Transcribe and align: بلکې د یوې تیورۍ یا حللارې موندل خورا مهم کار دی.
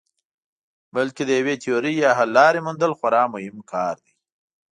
بلکې 0.95 1.23
د 1.25 1.31
یوې 1.39 1.55
تیورۍ 1.63 1.93
یا 2.03 2.11
حللارې 2.19 2.59
موندل 2.67 2.91
خورا 2.99 3.23
مهم 3.33 3.57
کار 3.71 3.95
دی. 4.05 4.13